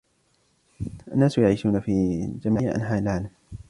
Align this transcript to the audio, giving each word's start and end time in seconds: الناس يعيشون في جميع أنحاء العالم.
الناس 1.07 1.37
يعيشون 1.37 1.79
في 1.79 2.25
جميع 2.41 2.75
أنحاء 2.75 2.99
العالم. 2.99 3.29